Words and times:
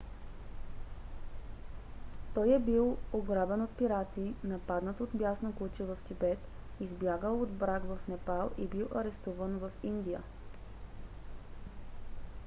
той 2.35 2.53
е 2.53 2.59
бил 2.59 2.97
ограбен 3.13 3.61
от 3.61 3.69
пирати 3.69 4.33
нападнат 4.43 5.01
от 5.01 5.09
бясно 5.13 5.53
куче 5.57 5.83
в 5.83 5.97
тибет 6.07 6.39
избягал 6.79 7.41
от 7.41 7.51
брак 7.57 7.83
в 7.83 7.97
непал 8.07 8.51
и 8.57 8.67
бил 8.67 8.87
арестуван 8.95 9.57
в 9.57 9.69
индия 9.83 10.21